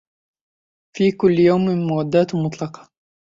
في 0.95 1.11
كل 1.11 1.39
يوم 1.39 1.65
مودات 1.87 2.35
مطلقة 2.35 2.91